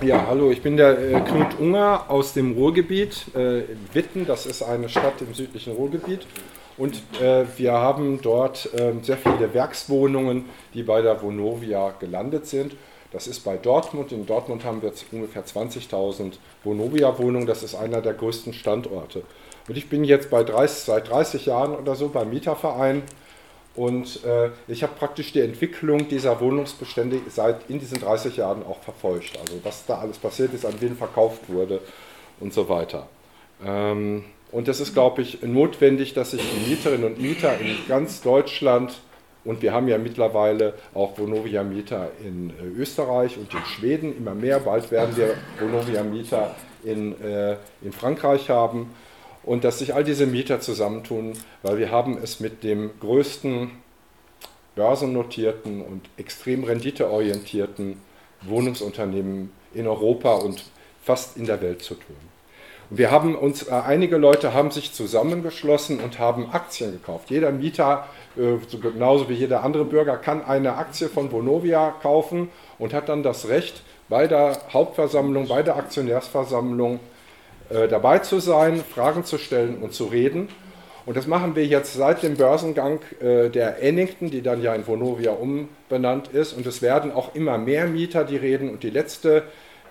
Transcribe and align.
Ja, 0.00 0.28
hallo, 0.28 0.52
ich 0.52 0.62
bin 0.62 0.76
der 0.76 0.96
äh, 0.96 1.20
Knut 1.22 1.58
Unger 1.58 2.04
aus 2.06 2.32
dem 2.32 2.52
Ruhrgebiet, 2.52 3.34
äh, 3.34 3.62
Witten, 3.92 4.26
das 4.26 4.46
ist 4.46 4.62
eine 4.62 4.88
Stadt 4.88 5.20
im 5.20 5.34
südlichen 5.34 5.72
Ruhrgebiet. 5.72 6.24
Und 6.76 7.02
äh, 7.20 7.44
wir 7.56 7.72
haben 7.72 8.20
dort 8.22 8.70
ähm, 8.78 9.02
sehr 9.02 9.16
viele 9.16 9.52
Werkswohnungen, 9.52 10.44
die 10.72 10.84
bei 10.84 11.02
der 11.02 11.20
Vonovia 11.20 11.92
gelandet 11.98 12.46
sind. 12.46 12.76
Das 13.10 13.26
ist 13.26 13.40
bei 13.40 13.56
Dortmund. 13.56 14.12
In 14.12 14.24
Dortmund 14.24 14.64
haben 14.64 14.82
wir 14.82 14.92
ungefähr 15.10 15.44
20.000 15.44 16.34
Vonovia-Wohnungen. 16.62 17.48
Das 17.48 17.64
ist 17.64 17.74
einer 17.74 18.00
der 18.00 18.14
größten 18.14 18.52
Standorte. 18.52 19.24
Und 19.66 19.76
ich 19.76 19.88
bin 19.88 20.04
jetzt 20.04 20.30
bei 20.30 20.44
30, 20.44 20.84
seit 20.84 21.10
30 21.10 21.46
Jahren 21.46 21.74
oder 21.74 21.96
so 21.96 22.08
beim 22.08 22.30
Mieterverein 22.30 23.02
und 23.78 24.24
äh, 24.24 24.50
ich 24.66 24.82
habe 24.82 24.94
praktisch 24.98 25.32
die 25.32 25.40
Entwicklung 25.40 26.08
dieser 26.08 26.40
Wohnungsbestände 26.40 27.20
seit 27.28 27.70
in 27.70 27.78
diesen 27.78 28.00
30 28.00 28.36
Jahren 28.36 28.64
auch 28.66 28.82
verfolgt. 28.82 29.38
Also 29.38 29.60
was 29.62 29.86
da 29.86 29.98
alles 29.98 30.18
passiert 30.18 30.52
ist, 30.52 30.66
an 30.66 30.74
wen 30.80 30.96
verkauft 30.96 31.42
wurde 31.46 31.80
und 32.40 32.52
so 32.52 32.68
weiter. 32.68 33.08
Ähm, 33.64 34.24
und 34.50 34.66
es 34.66 34.80
ist, 34.80 34.94
glaube 34.94 35.22
ich, 35.22 35.42
notwendig, 35.42 36.12
dass 36.12 36.32
sich 36.32 36.42
die 36.42 36.70
Mieterinnen 36.70 37.04
und 37.04 37.20
Mieter 37.22 37.56
in 37.60 37.76
ganz 37.86 38.20
Deutschland 38.20 38.98
und 39.44 39.62
wir 39.62 39.72
haben 39.72 39.86
ja 39.86 39.96
mittlerweile 39.96 40.74
auch 40.92 41.16
Vonovia-Mieter 41.16 42.10
in 42.24 42.50
äh, 42.50 42.80
Österreich 42.80 43.38
und 43.38 43.54
in 43.54 43.64
Schweden, 43.64 44.16
immer 44.16 44.34
mehr. 44.34 44.58
Bald 44.58 44.90
werden 44.90 45.16
wir 45.16 45.36
Vonovia-Mieter 45.60 46.56
in, 46.82 47.12
äh, 47.22 47.56
in 47.82 47.92
Frankreich 47.92 48.50
haben 48.50 48.90
und 49.48 49.64
dass 49.64 49.78
sich 49.78 49.94
all 49.94 50.04
diese 50.04 50.26
Mieter 50.26 50.60
zusammentun, 50.60 51.32
weil 51.62 51.78
wir 51.78 51.90
haben 51.90 52.18
es 52.22 52.38
mit 52.38 52.62
dem 52.62 52.90
größten 53.00 53.70
börsennotierten 54.76 55.80
und 55.80 56.02
extrem 56.18 56.64
renditeorientierten 56.64 57.96
Wohnungsunternehmen 58.42 59.50
in 59.72 59.86
Europa 59.86 60.34
und 60.34 60.64
fast 61.02 61.38
in 61.38 61.46
der 61.46 61.62
Welt 61.62 61.82
zu 61.82 61.94
tun. 61.94 62.16
Und 62.90 62.98
wir 62.98 63.10
haben 63.10 63.34
uns, 63.34 63.66
äh, 63.66 63.70
einige 63.72 64.18
Leute 64.18 64.52
haben 64.52 64.70
sich 64.70 64.92
zusammengeschlossen 64.92 66.00
und 66.00 66.18
haben 66.18 66.50
Aktien 66.52 66.92
gekauft. 66.92 67.30
Jeder 67.30 67.50
Mieter, 67.50 68.06
äh, 68.36 68.58
so 68.68 68.78
genauso 68.78 69.30
wie 69.30 69.34
jeder 69.34 69.64
andere 69.64 69.86
Bürger, 69.86 70.18
kann 70.18 70.44
eine 70.44 70.76
Aktie 70.76 71.08
von 71.08 71.32
Vonovia 71.32 71.94
kaufen 72.02 72.50
und 72.78 72.92
hat 72.92 73.08
dann 73.08 73.22
das 73.22 73.48
Recht, 73.48 73.82
bei 74.10 74.26
der 74.26 74.58
Hauptversammlung, 74.74 75.48
bei 75.48 75.62
der 75.62 75.76
Aktionärsversammlung 75.76 77.00
äh, 77.70 77.88
dabei 77.88 78.18
zu 78.18 78.40
sein, 78.40 78.82
Fragen 78.82 79.24
zu 79.24 79.38
stellen 79.38 79.78
und 79.78 79.92
zu 79.92 80.06
reden. 80.06 80.48
Und 81.06 81.16
das 81.16 81.26
machen 81.26 81.56
wir 81.56 81.64
jetzt 81.64 81.94
seit 81.94 82.22
dem 82.22 82.36
Börsengang 82.36 83.00
äh, 83.20 83.48
der 83.48 83.82
Ennington, 83.82 84.30
die 84.30 84.42
dann 84.42 84.62
ja 84.62 84.74
in 84.74 84.86
Vonovia 84.86 85.32
umbenannt 85.32 86.28
ist. 86.28 86.52
Und 86.52 86.66
es 86.66 86.82
werden 86.82 87.12
auch 87.12 87.34
immer 87.34 87.56
mehr 87.56 87.86
Mieter, 87.86 88.24
die 88.24 88.36
reden. 88.36 88.70
Und 88.70 88.82
die 88.82 88.90
letzte 88.90 89.44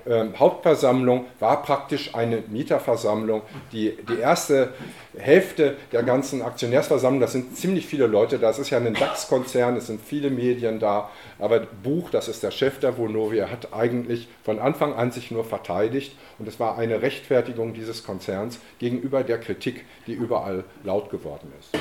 ähm, 0.09 0.33
Hauptversammlung 0.37 1.25
war 1.39 1.61
praktisch 1.63 2.15
eine 2.15 2.43
Mieterversammlung. 2.47 3.41
Die, 3.71 3.97
die 4.09 4.19
erste 4.19 4.73
Hälfte 5.17 5.75
der 5.91 6.03
ganzen 6.03 6.41
Aktionärsversammlung, 6.41 7.19
das 7.19 7.33
sind 7.33 7.57
ziemlich 7.57 7.85
viele 7.85 8.07
Leute, 8.07 8.39
das 8.39 8.59
ist 8.59 8.69
ja 8.69 8.77
ein 8.77 8.93
DAX-Konzern, 8.93 9.75
es 9.75 9.87
sind 9.87 10.01
viele 10.01 10.29
Medien 10.29 10.79
da, 10.79 11.09
aber 11.39 11.59
Buch, 11.59 12.09
das 12.09 12.27
ist 12.27 12.43
der 12.43 12.51
Chef 12.51 12.79
der 12.79 12.97
Vonovia, 12.97 13.49
hat 13.49 13.73
eigentlich 13.73 14.27
von 14.43 14.59
Anfang 14.59 14.93
an 14.93 15.11
sich 15.11 15.31
nur 15.31 15.43
verteidigt 15.43 16.15
und 16.39 16.47
es 16.47 16.59
war 16.59 16.77
eine 16.77 17.01
Rechtfertigung 17.01 17.73
dieses 17.73 18.03
Konzerns 18.03 18.59
gegenüber 18.79 19.23
der 19.23 19.39
Kritik, 19.39 19.85
die 20.05 20.13
überall 20.13 20.63
laut 20.83 21.09
geworden 21.09 21.51
ist. 21.59 21.77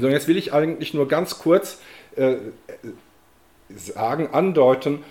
So, 0.00 0.08
jetzt 0.08 0.28
will 0.28 0.36
ich 0.36 0.52
eigentlich 0.52 0.94
nur 0.94 1.08
ganz 1.08 1.38
kurz 1.38 1.80
äh, 2.16 2.36
sagen, 3.68 4.28
andeuten, 4.32 5.04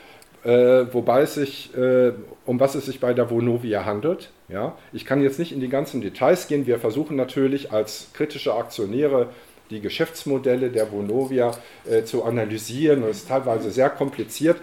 äh, 0.43 0.93
wobei 0.93 1.21
es 1.21 1.35
sich, 1.35 1.75
äh, 1.75 2.13
um 2.45 2.59
was 2.59 2.75
es 2.75 2.85
sich 2.85 2.99
bei 2.99 3.13
der 3.13 3.29
Vonovia 3.29 3.85
handelt. 3.85 4.31
Ja? 4.49 4.75
Ich 4.91 5.05
kann 5.05 5.21
jetzt 5.21 5.39
nicht 5.39 5.51
in 5.51 5.59
die 5.59 5.69
ganzen 5.69 6.01
Details 6.01 6.47
gehen. 6.47 6.65
Wir 6.65 6.79
versuchen 6.79 7.15
natürlich 7.15 7.71
als 7.71 8.07
kritische 8.13 8.55
Aktionäre 8.55 9.29
die 9.69 9.81
Geschäftsmodelle 9.81 10.69
der 10.69 10.91
Vonovia 10.91 11.51
äh, 11.89 12.03
zu 12.03 12.23
analysieren. 12.23 13.01
Das 13.01 13.17
ist 13.17 13.27
teilweise 13.29 13.71
sehr 13.71 13.89
kompliziert. 13.89 14.57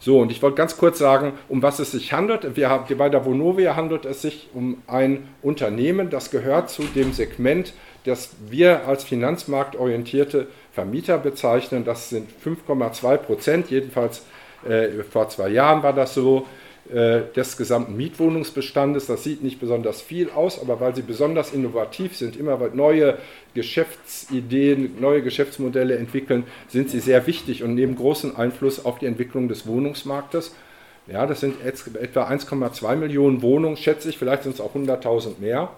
So, 0.00 0.20
und 0.20 0.30
ich 0.30 0.42
wollte 0.42 0.56
ganz 0.56 0.76
kurz 0.76 0.98
sagen, 0.98 1.32
um 1.48 1.62
was 1.62 1.78
es 1.78 1.92
sich 1.92 2.12
handelt. 2.12 2.56
Wir 2.56 2.68
haben, 2.68 2.94
bei 2.98 3.08
der 3.08 3.24
Vonovia 3.24 3.74
handelt 3.74 4.04
es 4.04 4.20
sich 4.20 4.50
um 4.52 4.82
ein 4.86 5.28
Unternehmen, 5.40 6.10
das 6.10 6.30
gehört 6.30 6.68
zu 6.68 6.82
dem 6.82 7.14
Segment, 7.14 7.72
das 8.04 8.30
wir 8.50 8.86
als 8.86 9.04
finanzmarktorientierte 9.04 10.48
Vermieter 10.72 11.16
bezeichnen. 11.16 11.86
Das 11.86 12.10
sind 12.10 12.28
5,2 12.44 13.16
Prozent, 13.16 13.70
jedenfalls 13.70 14.22
vor 15.10 15.28
zwei 15.28 15.48
Jahren 15.48 15.82
war 15.82 15.92
das 15.92 16.14
so, 16.14 16.46
äh, 16.92 17.22
des 17.34 17.56
gesamten 17.56 17.96
Mietwohnungsbestandes. 17.96 19.06
Das 19.06 19.24
sieht 19.24 19.42
nicht 19.42 19.58
besonders 19.58 20.02
viel 20.02 20.28
aus, 20.28 20.60
aber 20.60 20.80
weil 20.80 20.94
sie 20.94 21.00
besonders 21.00 21.54
innovativ 21.54 22.14
sind, 22.14 22.36
immer 22.36 22.58
neue 22.74 23.16
Geschäftsideen, 23.54 25.00
neue 25.00 25.22
Geschäftsmodelle 25.22 25.96
entwickeln, 25.96 26.44
sind 26.68 26.90
sie 26.90 27.00
sehr 27.00 27.26
wichtig 27.26 27.62
und 27.62 27.74
nehmen 27.74 27.96
großen 27.96 28.36
Einfluss 28.36 28.84
auf 28.84 28.98
die 28.98 29.06
Entwicklung 29.06 29.48
des 29.48 29.66
Wohnungsmarktes. 29.66 30.54
Ja, 31.06 31.26
das 31.26 31.40
sind 31.40 31.64
etwa 31.64 32.28
1,2 32.28 32.96
Millionen 32.96 33.40
Wohnungen, 33.40 33.78
schätze 33.78 34.10
ich, 34.10 34.18
vielleicht 34.18 34.42
sind 34.42 34.54
es 34.54 34.60
auch 34.60 34.74
100.000 34.74 35.40
mehr. 35.40 35.70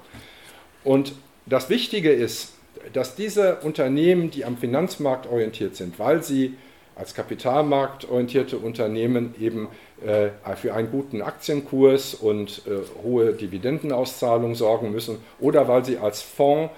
Und 0.83 1.13
das 1.47 1.71
Wichtige 1.71 2.11
ist, 2.11 2.55
dass 2.93 3.15
diese 3.15 3.59
Unternehmen, 3.63 4.33
die 4.33 4.45
am 4.45 4.57
Finanzmarkt 4.57 5.29
orientiert 5.29 5.77
sind, 5.77 6.01
weil 6.01 6.25
sie 6.25 6.55
als 6.97 7.15
kapitalmarktorientierte 7.15 8.57
Unternehmen 8.57 9.34
eben 9.39 9.69
äh, 10.05 10.31
für 10.57 10.75
einen 10.75 10.91
guten 10.91 11.23
Aktienkurs 11.23 12.15
und 12.15 12.62
äh, 12.67 13.03
hohe 13.05 13.34
Dividendenauszahlung 13.34 14.55
sorgen 14.55 14.91
müssen 14.91 15.19
oder 15.39 15.69
weil 15.69 15.85
sie 15.85 15.99
als 15.99 16.23
Fonds 16.23 16.73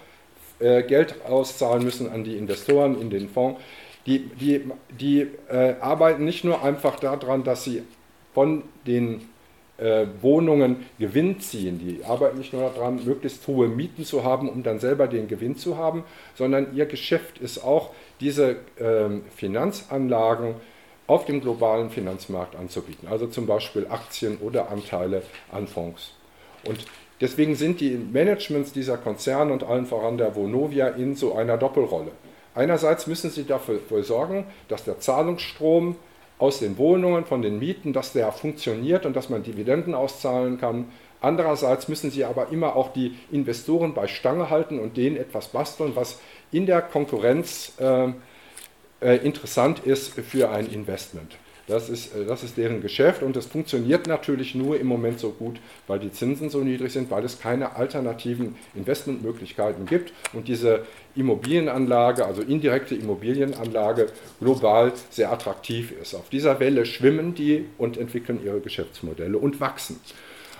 äh, 0.59 0.83
Geld 0.83 1.15
auszahlen 1.27 1.85
müssen 1.85 2.11
an 2.11 2.25
die 2.25 2.37
Investoren 2.37 3.01
in 3.01 3.11
den 3.11 3.29
Fonds. 3.29 3.61
Die, 4.07 4.21
die, 4.21 4.71
die 4.99 5.27
äh, 5.49 5.75
arbeiten 5.81 6.25
nicht 6.25 6.45
nur 6.45 6.63
einfach 6.65 6.99
daran, 6.99 7.45
dass 7.45 7.65
sie 7.65 7.83
von 8.35 8.63
den 8.87 9.29
äh, 9.79 10.07
Wohnungen 10.21 10.87
Gewinn 10.99 11.41
ziehen. 11.41 11.79
Die 11.79 12.05
arbeiten 12.05 12.39
nicht 12.39 12.53
nur 12.53 12.71
daran, 12.71 13.05
möglichst 13.05 13.47
hohe 13.47 13.69
Mieten 13.69 14.05
zu 14.05 14.25
haben, 14.25 14.49
um 14.49 14.63
dann 14.63 14.81
selber 14.81 15.07
den 15.07 15.29
Gewinn 15.29 15.57
zu 15.57 15.77
haben, 15.77 16.05
sondern 16.35 16.77
ihr 16.77 16.87
Geschäft 16.87 17.39
ist 17.39 17.65
auch, 17.65 17.91
diese 18.21 18.57
ähm, 18.81 19.23
Finanzanlagen 19.37 20.57
auf 21.07 21.25
dem 21.25 21.41
globalen 21.41 21.91
Finanzmarkt 21.91 22.57
anzubieten. 22.57 23.09
Also 23.09 23.27
zum 23.29 23.47
Beispiel 23.47 23.87
Aktien 23.89 24.39
oder 24.39 24.71
Anteile 24.71 25.23
an 25.51 25.67
Fonds. 25.67 26.13
Und 26.65 26.85
deswegen 27.21 27.55
sind 27.55 27.81
die 27.81 27.93
Managements 27.93 28.73
dieser 28.73 28.99
Konzerne 28.99 29.53
und 29.53 29.63
allen 29.63 29.87
voran 29.87 30.19
der 30.19 30.35
Vonovia 30.35 30.89
in 30.89 31.15
so 31.15 31.35
einer 31.35 31.57
Doppelrolle. 31.57 32.11
Einerseits 32.55 33.07
müssen 33.07 33.31
sie 33.31 33.45
dafür 33.45 33.81
sorgen, 34.03 34.45
dass 34.69 34.85
der 34.85 34.99
Zahlungsstrom 34.99 35.97
aus 36.39 36.61
den 36.61 36.79
Wohnungen, 36.79 37.25
von 37.25 37.43
den 37.43 37.59
Mieten, 37.59 37.93
dass 37.93 38.13
der 38.13 38.33
funktioniert 38.33 39.07
und 39.07 39.17
dass 39.17 39.29
man 39.29 39.43
Dividenden 39.43 39.95
auszahlen 39.95 40.59
kann. 40.59 40.87
Andererseits 41.21 41.89
müssen 41.89 42.11
sie 42.11 42.25
aber 42.25 42.51
immer 42.51 42.77
auch 42.77 42.93
die 42.93 43.17
Investoren 43.33 43.93
bei 43.95 44.07
Stange 44.07 44.51
halten 44.51 44.79
und 44.79 44.97
denen 44.97 45.17
etwas 45.17 45.49
basteln, 45.49 45.93
was 45.95 46.21
in 46.53 46.67
der 46.67 46.81
Konkurrenz 46.81 47.73
äh, 47.81 48.13
äh, 49.01 49.17
interessant 49.25 49.81
ist 49.81 50.15
für 50.15 50.51
ein 50.51 50.67
Investment. 50.67 51.37
Das 51.69 51.89
ist, 51.91 52.17
äh, 52.17 52.25
das 52.25 52.43
ist 52.43 52.57
deren 52.57 52.81
Geschäft 52.81 53.23
und 53.23 53.37
das 53.37 53.47
funktioniert 53.47 54.07
natürlich 54.07 54.55
nur 54.55 54.81
im 54.81 54.87
Moment 54.87 55.21
so 55.21 55.31
gut, 55.31 55.61
weil 55.87 56.01
die 56.01 56.11
Zinsen 56.11 56.51
so 56.51 56.61
niedrig 56.61 56.93
sind, 56.93 57.11
weil 57.11 57.25
es 57.25 57.39
keine 57.39 57.77
alternativen 57.77 58.57
Investmentmöglichkeiten 58.75 59.87
gibt 59.87 60.13
und 60.33 60.49
diese 60.49 60.85
Immobilienanlage, 61.15 62.25
also 62.25 62.43
indirekte 62.43 62.95
Immobilienanlage, 62.95 64.09
global 64.41 64.93
sehr 65.11 65.31
attraktiv 65.31 65.93
ist. 66.01 66.15
Auf 66.15 66.29
dieser 66.31 66.59
Welle 66.59 66.87
schwimmen 66.87 67.35
die 67.35 67.67
und 67.77 67.99
entwickeln 67.99 68.41
ihre 68.45 68.61
Geschäftsmodelle 68.61 69.39
und 69.39 69.61
wachsen. 69.61 70.01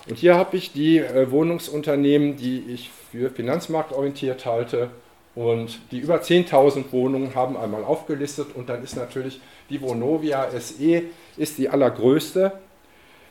Und 0.09 0.19
hier 0.19 0.37
habe 0.37 0.57
ich 0.57 0.73
die 0.73 0.99
äh, 0.99 1.31
Wohnungsunternehmen, 1.31 2.37
die 2.37 2.65
ich 2.69 2.91
für 3.11 3.31
finanzmarktorientiert 3.31 4.45
halte 4.47 4.91
und 5.39 5.79
die 5.93 6.01
über 6.01 6.17
10.000 6.17 6.91
Wohnungen 6.91 7.37
haben 7.37 7.57
einmal 7.57 7.85
aufgelistet 7.85 8.49
und 8.57 8.69
dann 8.69 8.83
ist 8.83 8.97
natürlich 8.97 9.41
die 9.71 9.81
Vonovia 9.81 10.49
SE 10.59 11.03
ist 11.37 11.59
die 11.59 11.69
allergrößte 11.69 12.51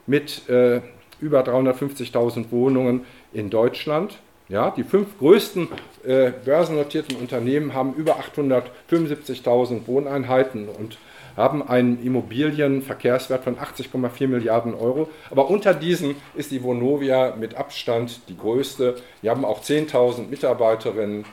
mit 0.05 0.47
äh, 0.47 0.79
über 1.19 1.41
350.000 1.41 2.49
Wohnungen 2.49 3.03
in 3.33 3.49
Deutschland. 3.49 4.19
Ja, 4.47 4.71
die 4.71 4.85
fünf 4.85 5.17
größten 5.19 5.67
äh, 6.05 6.31
börsennotierten 6.45 7.17
Unternehmen 7.17 7.73
haben 7.73 7.93
über 7.95 8.15
875.000 8.15 9.85
Wohneinheiten 9.85 10.69
und 10.69 10.97
haben 11.35 11.67
einen 11.67 12.01
Immobilienverkehrswert 12.01 13.43
von 13.43 13.57
80,4 13.57 14.27
Milliarden 14.29 14.73
Euro. 14.75 15.09
Aber 15.29 15.49
unter 15.49 15.73
diesen 15.73 16.15
ist 16.35 16.51
die 16.51 16.63
Vonovia 16.63 17.35
mit 17.37 17.55
Abstand 17.55 18.21
die 18.29 18.37
größte. 18.37 18.95
Die 19.21 19.29
haben 19.29 19.43
auch 19.43 19.61
10.000 19.61 20.29
Mitarbeiterinnen 20.29 21.25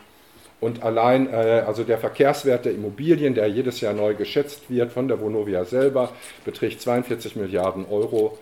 und 0.65 0.83
allein, 0.83 1.27
äh, 1.27 1.63
also 1.67 1.85
der 1.85 1.99
Verkehrswert 1.99 2.65
der 2.65 2.73
Immobilien, 2.73 3.35
der 3.35 3.47
jedes 3.49 3.83
Jahr 3.83 3.93
neu 3.93 4.15
geschätzt 4.15 4.71
wird 4.71 4.93
von 4.93 5.09
der 5.09 5.21
Vonovia 5.21 5.67
selber, 5.67 6.11
beträgt 6.47 6.81
42 6.81 7.37
Milliarden 7.37 7.85
Euro. 7.91 8.39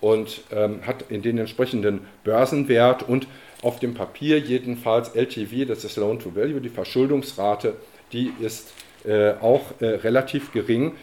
und 0.00 0.40
ähm, 0.50 0.80
hat 0.84 1.04
in 1.10 1.22
den 1.22 1.38
entsprechenden 1.38 2.00
Börsenwert 2.24 3.08
und 3.08 3.28
auf 3.62 3.78
dem 3.78 3.94
Papier 3.94 4.38
jedenfalls 4.38 5.10
LTV, 5.14 5.68
das 5.68 5.84
ist 5.84 5.96
Loan 5.96 6.18
to 6.18 6.34
Value, 6.34 6.60
die 6.60 6.70
Verschuldungsrate, 6.70 7.74
die 8.12 8.32
ist 8.40 8.72
äh, 9.04 9.34
auch 9.40 9.60
äh, 9.80 9.86
relativ 9.86 10.52
gering. 10.52 10.94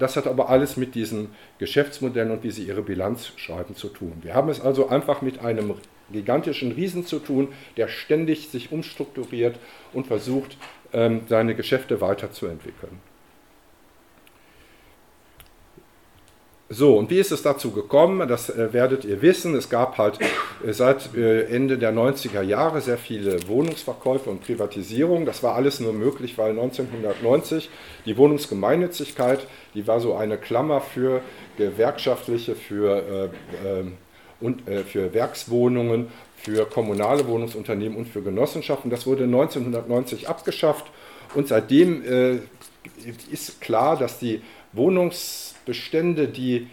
Das 0.00 0.16
hat 0.16 0.26
aber 0.26 0.48
alles 0.48 0.76
mit 0.76 0.96
diesen 0.96 1.28
Geschäftsmodellen 1.58 2.32
und 2.32 2.42
wie 2.42 2.50
sie 2.50 2.64
ihre 2.64 2.82
Bilanz 2.82 3.30
schreiben 3.36 3.76
zu 3.76 3.88
tun. 3.88 4.14
Wir 4.22 4.34
haben 4.34 4.48
es 4.48 4.60
also 4.60 4.88
einfach 4.88 5.22
mit 5.22 5.44
einem 5.44 5.74
gigantischen 6.12 6.72
Riesen 6.72 7.06
zu 7.06 7.18
tun, 7.18 7.48
der 7.76 7.88
ständig 7.88 8.48
sich 8.48 8.72
umstrukturiert 8.72 9.58
und 9.92 10.06
versucht, 10.06 10.56
ähm, 10.92 11.22
seine 11.28 11.54
Geschäfte 11.54 12.00
weiterzuentwickeln. 12.00 13.00
So, 16.70 16.98
und 16.98 17.08
wie 17.08 17.18
ist 17.18 17.32
es 17.32 17.42
dazu 17.42 17.70
gekommen? 17.70 18.28
Das 18.28 18.50
äh, 18.50 18.74
werdet 18.74 19.06
ihr 19.06 19.22
wissen. 19.22 19.54
Es 19.54 19.70
gab 19.70 19.96
halt 19.96 20.18
äh, 20.20 20.72
seit 20.74 21.14
äh, 21.14 21.44
Ende 21.44 21.78
der 21.78 21.94
90er 21.94 22.42
Jahre 22.42 22.82
sehr 22.82 22.98
viele 22.98 23.48
Wohnungsverkäufe 23.48 24.28
und 24.28 24.42
Privatisierung. 24.42 25.24
Das 25.24 25.42
war 25.42 25.54
alles 25.54 25.80
nur 25.80 25.94
möglich, 25.94 26.36
weil 26.36 26.50
1990 26.50 27.70
die 28.04 28.18
Wohnungsgemeinnützigkeit, 28.18 29.46
die 29.74 29.86
war 29.86 30.00
so 30.00 30.14
eine 30.14 30.36
Klammer 30.36 30.82
für 30.82 31.22
gewerkschaftliche, 31.56 32.54
für, 32.54 33.30
äh, 33.64 33.66
ähm, 33.66 33.96
und, 34.40 34.68
äh, 34.68 34.84
für 34.84 35.12
Werkswohnungen, 35.14 36.08
für 36.36 36.66
kommunale 36.66 37.26
Wohnungsunternehmen 37.26 37.96
und 37.96 38.06
für 38.06 38.22
Genossenschaften. 38.22 38.90
Das 38.90 39.06
wurde 39.06 39.24
1990 39.24 40.28
abgeschafft 40.28 40.86
und 41.34 41.48
seitdem 41.48 42.02
äh, 42.04 42.38
ist 43.30 43.60
klar, 43.60 43.98
dass 43.98 44.18
die 44.18 44.40
Wohnungs 44.72 45.54
Bestände, 45.66 46.28
die 46.28 46.68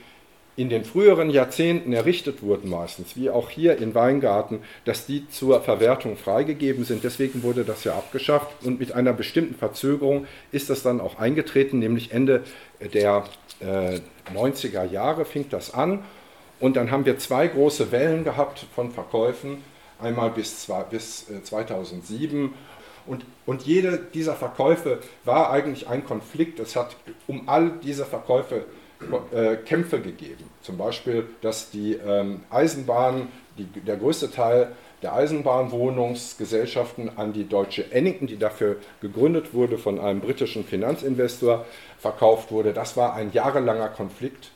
in 0.58 0.70
den 0.70 0.86
früheren 0.86 1.30
Jahrzehnten 1.30 1.92
errichtet 1.92 2.42
wurden 2.42 2.70
meistens, 2.70 3.18
wie 3.18 3.30
auch 3.30 3.50
hier 3.50 3.78
in 3.78 3.94
Weingarten, 3.94 4.60
dass 4.86 5.06
die 5.06 5.28
zur 5.28 5.62
Verwertung 5.62 6.16
freigegeben 6.16 6.86
sind. 6.86 7.04
Deswegen 7.04 7.44
wurde 7.44 7.66
das 7.66 7.84
ja 7.84 7.94
abgeschafft 7.94 8.64
und 8.64 8.80
mit 8.80 8.94
einer 8.94 9.12
bestimmten 9.12 9.56
Verzögerung 9.56 10.28
ist 10.54 10.70
das 10.70 10.82
dann 10.82 11.02
auch 11.02 11.20
eingetreten, 11.20 11.80
nämlich 11.80 12.14
Ende 12.14 12.44
der 12.94 13.26
äh, 13.60 14.00
90er 14.34 14.90
Jahre 14.90 15.26
fing 15.26 15.46
das 15.50 15.74
an 15.74 16.06
und 16.60 16.76
dann 16.76 16.92
haben 16.92 17.06
wir 17.06 17.18
zwei 17.20 17.48
große 17.48 17.92
Wellen 17.92 18.24
gehabt 18.24 18.66
von 18.74 18.92
Verkäufen, 18.92 19.64
einmal 20.00 20.30
bis, 20.30 20.62
zwei, 20.62 20.84
bis 20.84 21.30
äh, 21.30 21.44
2007 21.44 22.54
und, 23.08 23.26
und 23.46 23.64
jede 23.64 24.00
dieser 24.14 24.34
Verkäufe 24.34 25.00
war 25.24 25.52
eigentlich 25.52 25.88
ein 25.88 26.06
Konflikt. 26.06 26.60
Es 26.60 26.76
hat 26.76 26.96
um 27.28 27.48
all 27.48 27.72
diese 27.84 28.06
Verkäufe 28.06 28.66
äh, 29.32 29.58
Kämpfe 29.58 30.02
gegeben. 30.02 30.50
Zum 30.62 30.78
Beispiel, 30.78 31.28
dass 31.42 31.70
die 31.70 31.94
ähm, 31.94 32.42
Eisenbahn, 32.50 33.28
die, 33.58 33.66
der 33.66 33.98
größte 33.98 34.32
Teil 34.32 34.72
der 35.04 35.14
Eisenbahnwohnungsgesellschaften 35.14 37.18
an 37.18 37.34
die 37.34 37.48
deutsche 37.48 37.92
Ennington, 37.92 38.28
die 38.28 38.38
dafür 38.38 38.78
gegründet 39.02 39.54
wurde 39.54 39.78
von 39.78 40.00
einem 40.00 40.22
britischen 40.22 40.66
Finanzinvestor, 40.66 41.66
verkauft 42.00 42.52
wurde. 42.52 42.74
Das 42.74 42.98
war 42.98 43.14
ein 43.14 43.32
jahrelanger 43.32 43.90
Konflikt, 43.90 44.50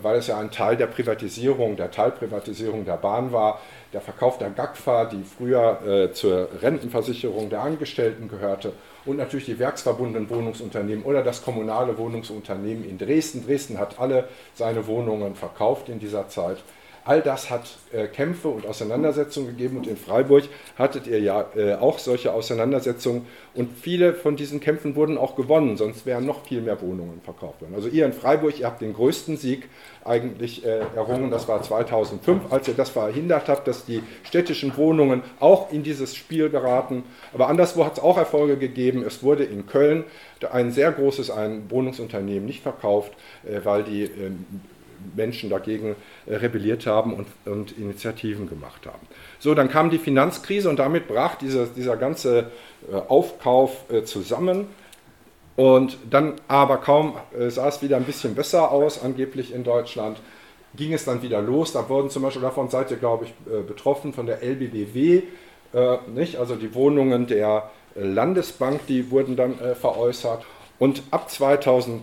weil 0.00 0.16
es 0.16 0.26
ja 0.26 0.38
ein 0.38 0.50
Teil 0.50 0.76
der 0.76 0.86
Privatisierung, 0.86 1.76
der 1.76 1.90
Teilprivatisierung 1.90 2.84
der 2.84 2.96
Bahn 2.96 3.32
war. 3.32 3.60
Der 3.92 4.00
Verkauf 4.00 4.38
der 4.38 4.50
GAGFA, 4.50 5.04
die 5.04 5.22
früher 5.22 5.82
äh, 5.86 6.12
zur 6.12 6.48
Rentenversicherung 6.62 7.50
der 7.50 7.60
Angestellten 7.60 8.28
gehörte, 8.28 8.72
und 9.04 9.16
natürlich 9.16 9.46
die 9.46 9.58
werksverbundenen 9.58 10.30
Wohnungsunternehmen 10.30 11.04
oder 11.04 11.22
das 11.22 11.44
kommunale 11.44 11.98
Wohnungsunternehmen 11.98 12.88
in 12.88 12.98
Dresden. 12.98 13.44
Dresden 13.44 13.78
hat 13.78 13.98
alle 13.98 14.28
seine 14.54 14.86
Wohnungen 14.86 15.34
verkauft 15.34 15.88
in 15.88 15.98
dieser 15.98 16.28
Zeit. 16.28 16.58
All 17.04 17.20
das 17.20 17.50
hat 17.50 17.64
äh, 17.92 18.06
Kämpfe 18.06 18.46
und 18.48 18.64
Auseinandersetzungen 18.64 19.48
gegeben 19.48 19.78
und 19.78 19.88
in 19.88 19.96
Freiburg 19.96 20.44
hattet 20.78 21.08
ihr 21.08 21.18
ja 21.18 21.46
äh, 21.56 21.74
auch 21.74 21.98
solche 21.98 22.32
Auseinandersetzungen 22.32 23.26
und 23.54 23.76
viele 23.76 24.14
von 24.14 24.36
diesen 24.36 24.60
Kämpfen 24.60 24.94
wurden 24.94 25.18
auch 25.18 25.34
gewonnen, 25.34 25.76
sonst 25.76 26.06
wären 26.06 26.26
noch 26.26 26.46
viel 26.46 26.60
mehr 26.60 26.80
Wohnungen 26.80 27.20
verkauft 27.24 27.60
worden. 27.60 27.74
Also 27.74 27.88
ihr 27.88 28.06
in 28.06 28.12
Freiburg, 28.12 28.60
ihr 28.60 28.66
habt 28.66 28.82
den 28.82 28.94
größten 28.94 29.36
Sieg 29.36 29.68
eigentlich 30.04 30.64
äh, 30.64 30.78
errungen, 30.94 31.32
das 31.32 31.48
war 31.48 31.60
2005, 31.60 32.52
als 32.52 32.68
ihr 32.68 32.74
das 32.74 32.90
verhindert 32.90 33.48
habt, 33.48 33.66
dass 33.66 33.84
die 33.84 34.00
städtischen 34.22 34.76
Wohnungen 34.76 35.22
auch 35.40 35.72
in 35.72 35.82
dieses 35.82 36.14
Spiel 36.14 36.50
geraten. 36.50 37.02
Aber 37.34 37.48
anderswo 37.48 37.84
hat 37.84 37.94
es 37.94 37.98
auch 37.98 38.16
Erfolge 38.16 38.56
gegeben. 38.56 39.02
Es 39.04 39.24
wurde 39.24 39.42
in 39.42 39.66
Köln 39.66 40.04
ein 40.52 40.70
sehr 40.70 40.92
großes 40.92 41.32
Wohnungsunternehmen 41.68 42.46
nicht 42.46 42.62
verkauft, 42.62 43.12
weil 43.62 43.84
die 43.84 44.02
ähm, 44.02 44.44
Menschen 45.14 45.50
dagegen 45.50 45.96
äh, 46.26 46.36
rebelliert 46.36 46.86
haben 46.86 47.14
und, 47.14 47.26
und, 47.44 47.76
Initiativen 47.78 48.48
gemacht 48.48 48.86
haben. 48.86 49.06
So, 49.38 49.54
dann 49.54 49.68
kam 49.68 49.90
die 49.90 49.98
Finanzkrise 49.98 50.68
und 50.68 50.78
damit 50.78 51.08
brach 51.08 51.36
dieser, 51.36 51.66
dieser 51.66 51.96
ganze 51.96 52.50
äh, 52.90 52.96
Aufkauf 53.08 53.90
äh, 53.90 54.04
zusammen. 54.04 54.66
Und 55.54 55.98
dann 56.08 56.34
aber 56.48 56.78
kaum 56.78 57.14
sah 57.48 57.68
es 57.68 57.82
wieder 57.82 57.98
ein 57.98 58.04
bisschen 58.04 58.34
besser 58.34 58.72
aus, 58.72 59.02
angeblich 59.02 59.52
in 59.52 59.64
Deutschland, 59.64 60.16
ging 60.74 60.94
es 60.94 61.04
dann 61.04 61.20
wieder 61.20 61.42
los. 61.42 61.74
Da 61.74 61.90
wurden 61.90 62.08
zum 62.08 62.22
Beispiel, 62.22 62.40
davon 62.40 62.70
seid 62.70 62.90
ihr, 62.90 62.96
glaube 62.96 63.26
ich, 63.26 63.34
betroffen, 63.66 64.14
von 64.14 64.24
der 64.24 64.42
LBBW, 64.42 65.24
nicht? 66.14 66.36
also 66.36 66.56
die 66.56 66.74
Wohnungen 66.74 67.26
der 67.26 67.70
Landesbank, 67.94 68.86
die 68.86 69.10
wurden 69.10 69.36
dann 69.36 69.56
veräußert. 69.78 70.42
Und 70.78 71.02
ab 71.10 71.30
2000 71.30 72.00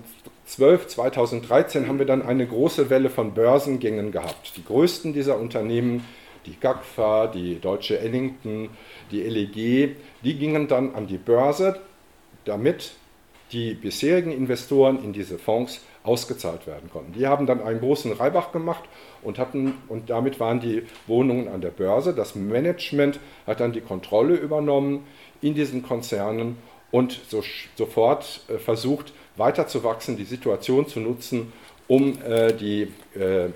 2012, 0.50 0.88
2013 0.88 1.88
haben 1.88 2.00
wir 2.00 2.08
dann 2.08 2.24
eine 2.24 2.48
große 2.48 2.90
Welle 2.90 3.12
von 3.12 3.36
Börsengängen 3.36 4.12
gehabt. 4.12 4.58
Die 4.58 4.66
größten 4.66 5.14
dieser 5.14 5.40
Unternehmen, 5.40 6.04
die 6.48 6.56
GAGFA, 6.60 7.28
die 7.28 7.60
Deutsche 7.60 8.00
Ellington, 8.00 8.70
die 9.12 9.22
LEG, 9.22 9.96
die 10.24 10.34
gingen 10.40 10.68
dann 10.68 10.96
an 10.96 11.06
die 11.06 11.20
Börse, 11.20 11.80
damit 12.46 12.94
die 13.52 13.76
bisherigen 13.76 14.32
Investoren 14.32 15.04
in 15.04 15.14
diese 15.14 15.38
Fonds 15.38 15.82
ausgezahlt 16.02 16.66
werden 16.66 16.90
konnten. 16.92 17.14
Die 17.14 17.28
haben 17.28 17.46
dann 17.46 17.62
einen 17.62 17.80
großen 17.80 18.12
Reibach 18.14 18.52
gemacht 18.52 18.84
und, 19.22 19.38
hatten, 19.38 19.76
und 19.88 20.10
damit 20.10 20.40
waren 20.40 20.60
die 20.60 20.84
Wohnungen 21.06 21.48
an 21.48 21.62
der 21.62 21.70
Börse. 21.70 22.16
Das 22.16 22.34
Management 22.34 23.20
hat 23.46 23.60
dann 23.60 23.72
die 23.72 23.82
Kontrolle 23.82 24.36
übernommen 24.36 25.06
in 25.42 25.54
diesen 25.54 25.84
Konzernen 25.84 26.58
und 26.92 27.20
so, 27.30 27.44
sofort 27.76 28.42
äh, 28.48 28.58
versucht, 28.58 29.14
weiterzuwachsen, 29.38 30.18
die 30.18 30.26
Situation 30.26 30.88
zu 30.88 31.00
nutzen, 31.00 31.54
um 31.88 32.18
äh, 32.22 32.54
die, 32.54 32.84
äh, 33.16 33.50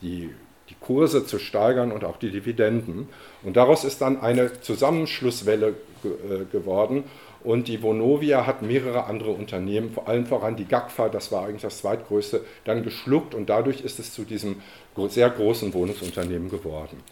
die, 0.00 0.30
die 0.68 0.74
Kurse 0.80 1.26
zu 1.26 1.38
steigern 1.38 1.92
und 1.92 2.04
auch 2.04 2.16
die 2.16 2.30
Dividenden. 2.30 3.08
Und 3.42 3.56
daraus 3.56 3.84
ist 3.84 4.00
dann 4.00 4.20
eine 4.20 4.60
Zusammenschlusswelle 4.60 5.74
äh, 6.04 6.44
geworden. 6.50 7.04
Und 7.44 7.66
die 7.66 7.82
Vonovia 7.82 8.46
hat 8.46 8.62
mehrere 8.62 9.04
andere 9.04 9.30
Unternehmen, 9.30 9.90
vor 9.90 10.08
allem 10.08 10.26
voran 10.26 10.54
die 10.54 10.64
GAGFA, 10.64 11.08
das 11.08 11.32
war 11.32 11.46
eigentlich 11.46 11.62
das 11.62 11.78
zweitgrößte, 11.78 12.44
dann 12.64 12.84
geschluckt 12.84 13.34
und 13.34 13.48
dadurch 13.50 13.80
ist 13.80 13.98
es 13.98 14.14
zu 14.14 14.22
diesem 14.22 14.62
sehr 15.08 15.28
großen 15.28 15.74
Wohnungsunternehmen 15.74 16.50
geworden. 16.50 17.02